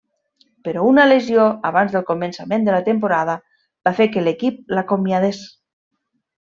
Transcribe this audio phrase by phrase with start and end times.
[0.67, 3.39] Però una lesió abans del començament de la temporada
[3.89, 5.47] va fer que l'equip l'acomiadés.